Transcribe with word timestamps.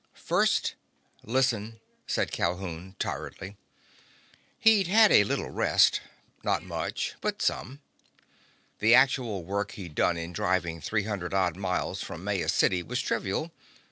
"First, 0.15 0.73
listen," 1.23 1.79
said 2.07 2.31
Calhoun 2.31 2.95
tiredly. 2.97 3.55
He'd 4.57 4.87
had 4.87 5.11
a 5.11 5.23
little 5.23 5.51
rest. 5.51 6.01
Not 6.41 6.63
much, 6.63 7.13
but 7.21 7.39
some. 7.39 7.81
The 8.79 8.95
actual 8.95 9.43
work 9.43 9.73
he'd 9.73 9.93
done 9.93 10.17
in 10.17 10.33
driving 10.33 10.81
three 10.81 11.03
hundred 11.03 11.35
odd 11.35 11.55
miles 11.55 12.01
from 12.01 12.23
Maya 12.23 12.49
City 12.49 12.81
was 12.81 12.99
trivial. 12.99 13.51